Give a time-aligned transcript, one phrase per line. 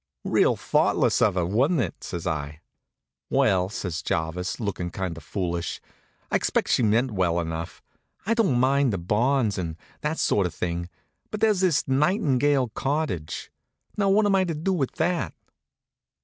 [0.25, 2.61] "Real thoughtless of her, wa'n't it?" says I.
[3.29, 5.79] "Well," says Jarvis, lookin' kind of foolish,
[6.31, 7.83] "I expect she meant well enough.
[8.25, 10.89] I don't mind the bonds, and that sort of thing,
[11.29, 13.51] but there's this Nightingale Cottage.
[13.95, 15.35] Now, what am I to do with that?"